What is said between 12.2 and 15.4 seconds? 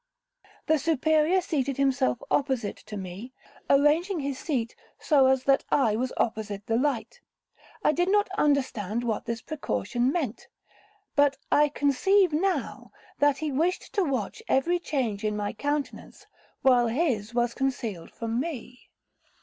now, that he wished to watch every change in